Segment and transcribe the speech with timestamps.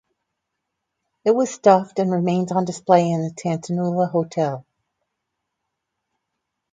[1.23, 4.65] It was stuffed and remains on display in the Tantanoola Hotel.